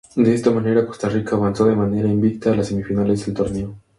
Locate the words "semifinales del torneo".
2.69-3.75